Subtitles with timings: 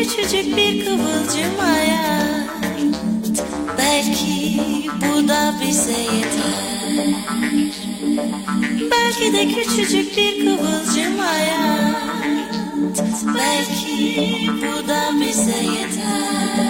[0.00, 2.50] küçücük bir kıvılcım hayat.
[3.78, 4.60] Belki
[4.96, 7.14] bu da bize yeter.
[8.90, 11.96] Belki de küçücük bir kıvılcım hayat.
[13.36, 16.69] Belki bu da bize yeter.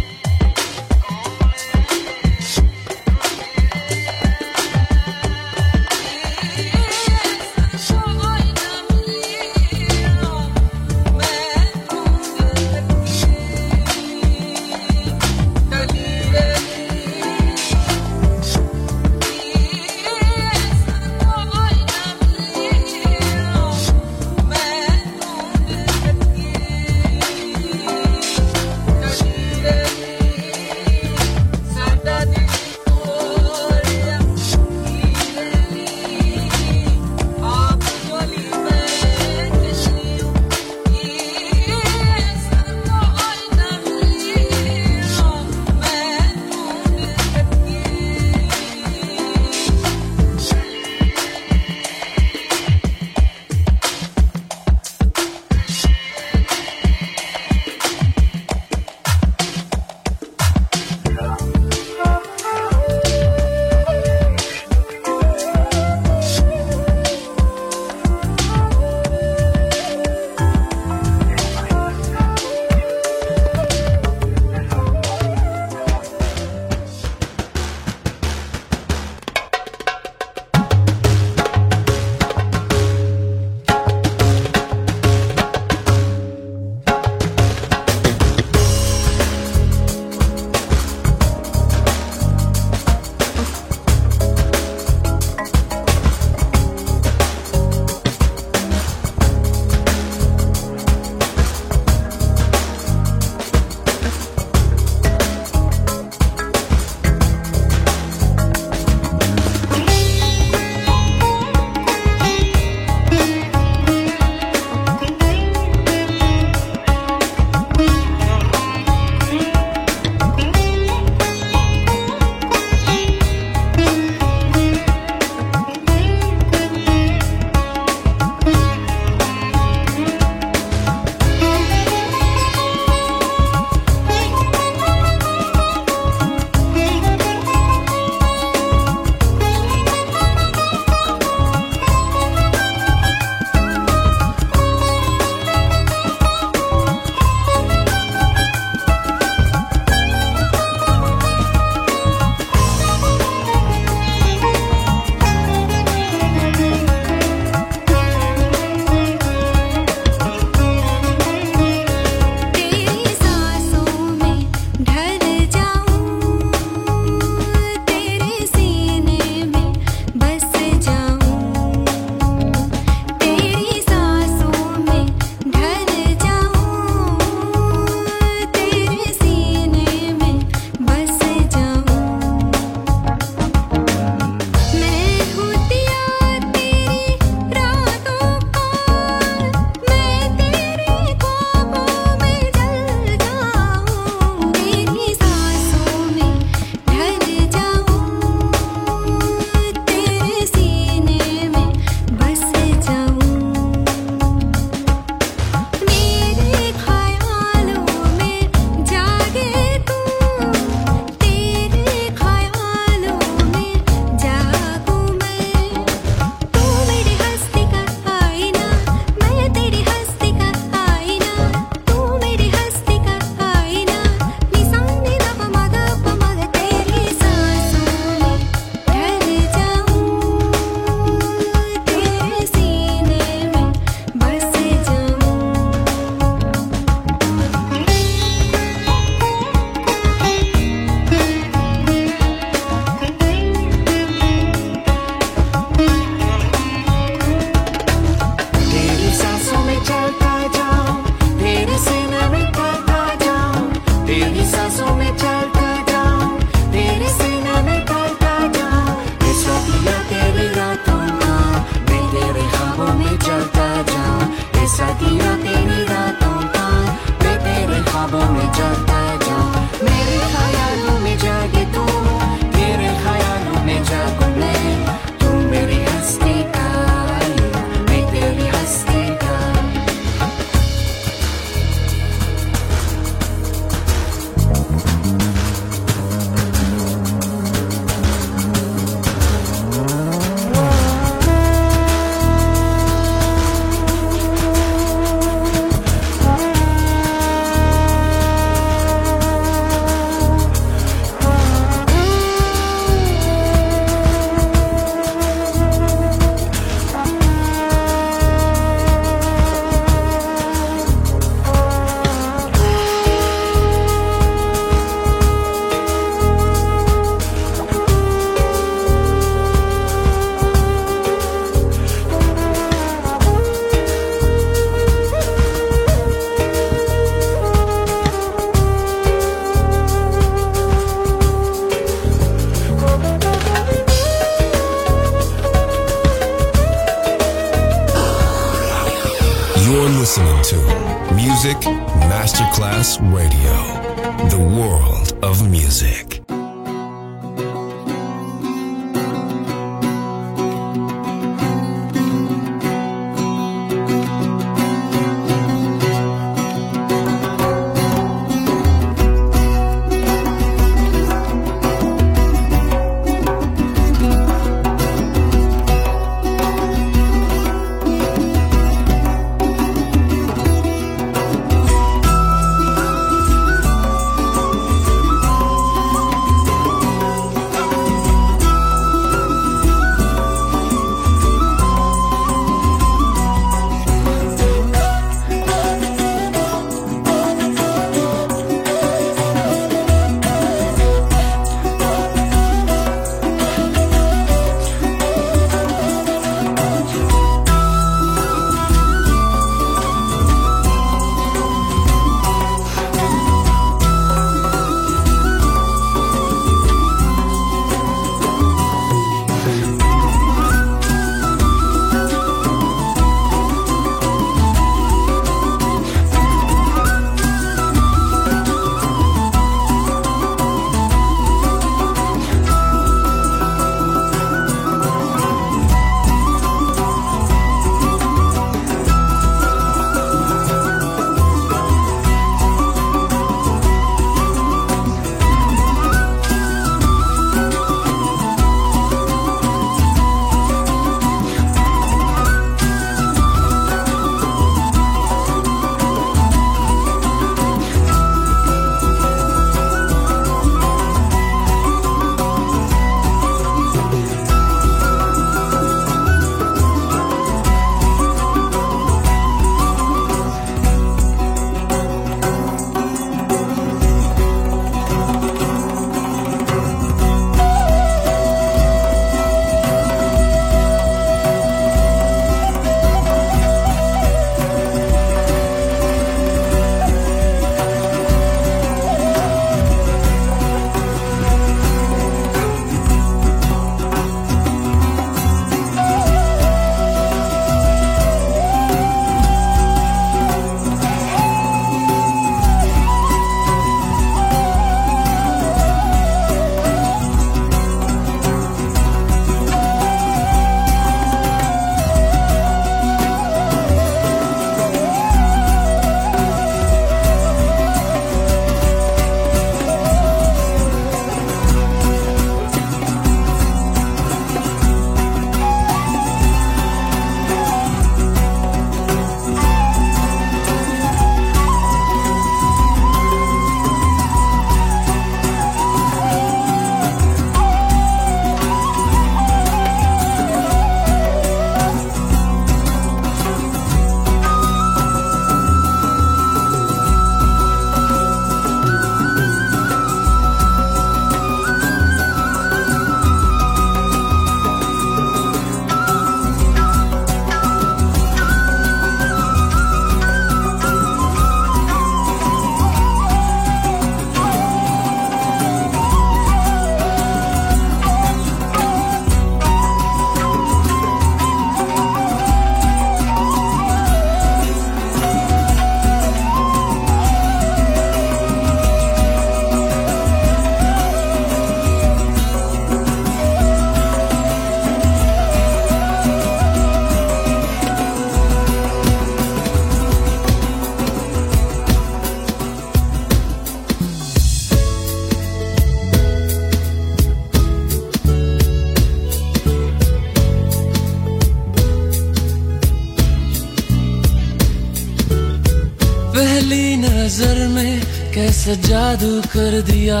[598.86, 600.00] जादू कर दिया।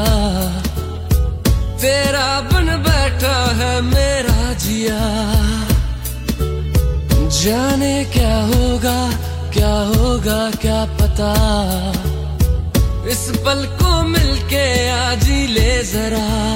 [1.82, 5.00] तेरा बन बैठा है मेरा जिया।
[7.38, 8.98] जाने क्या होगा
[9.52, 11.32] क्या होगा, क्या पता।
[13.10, 16.55] इस पल को मिलके आज ही ले जरा।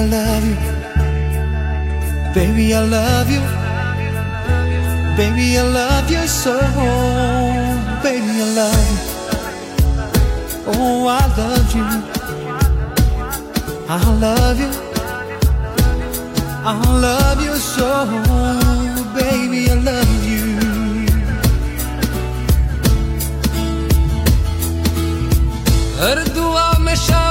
[0.00, 0.56] I love you.
[2.34, 3.40] Baby, I love you.
[5.16, 6.54] Baby, I love you so.
[8.02, 8.98] Baby, I love you.
[10.68, 11.84] Oh, I love you.
[13.88, 14.70] I love you.
[16.64, 16.72] I
[17.06, 18.06] love you so.
[19.14, 20.44] Baby, I love you.
[26.00, 27.29] हर दुआ में शामिल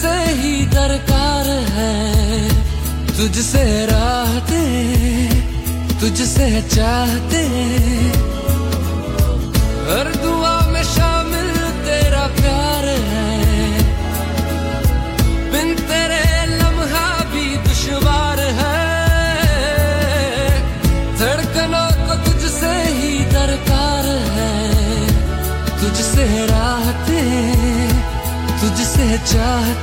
[0.00, 2.48] तुझसे ही दरकार है।
[3.06, 4.62] तुझसे राहते,
[6.00, 7.42] तुझसे चाहते।
[9.88, 11.50] हर दुआ में शामिल
[11.84, 13.82] तेरा प्यार है।
[15.52, 16.24] बिन तेरे
[16.56, 18.80] लम्हा भी दुश्वार है।
[21.18, 24.06] धड़कनों को तुझसे ही दरकार
[24.38, 24.64] है।
[25.80, 27.22] तुझसे राहते,
[28.60, 29.79] तुझसे चाहते।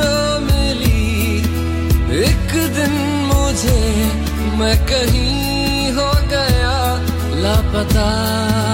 [0.00, 1.36] जो मिली।
[2.24, 2.92] एक दिन
[3.32, 3.80] मुझे
[4.58, 6.74] मैं कहीं हो गया
[7.42, 8.69] लापता।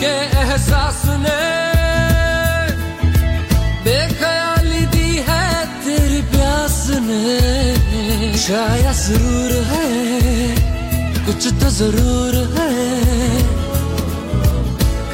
[0.00, 0.12] के
[0.42, 1.40] एहसास ने
[3.86, 5.48] बेख्याली दी है
[5.86, 7.22] तेरी प्यास ने
[8.46, 9.90] शायद जरूर है
[11.26, 12.72] कुछ तो जरूर है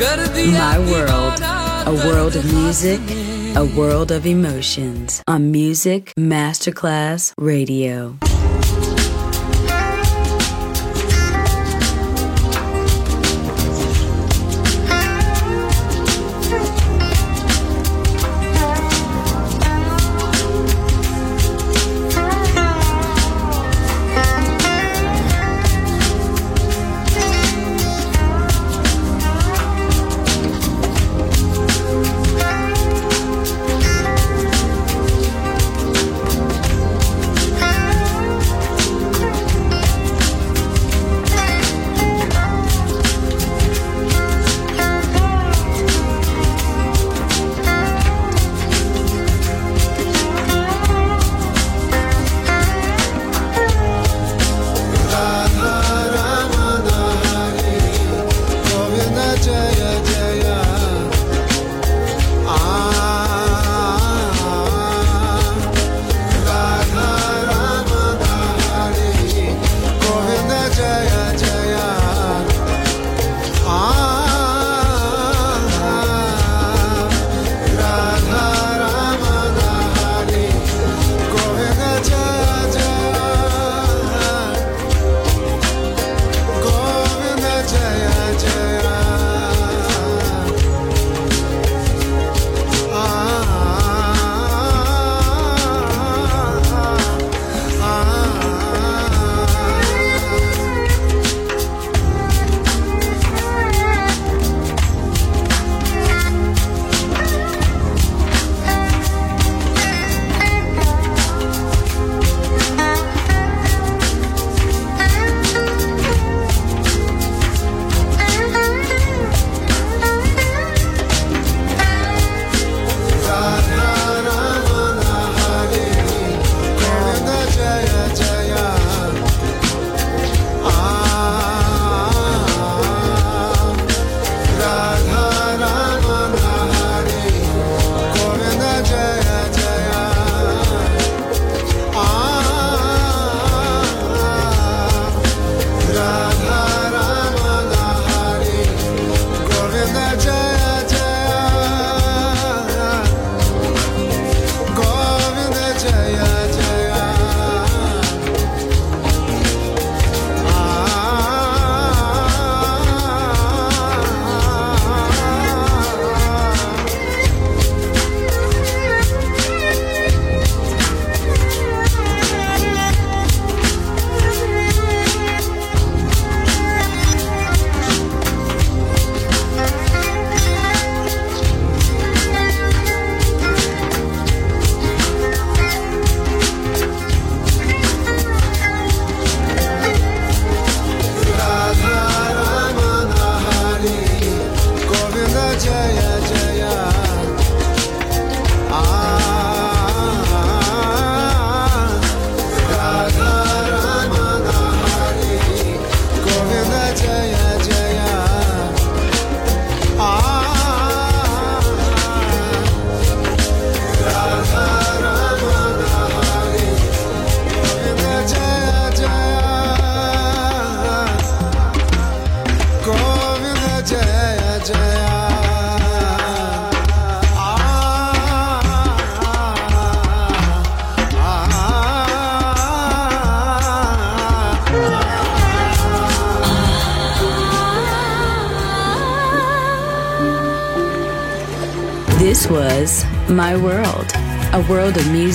[0.00, 1.54] कर दिया My world, दीवाना
[1.86, 8.25] a world of दर्द खास music, ने। a world of emotions on Music Masterclass Radio.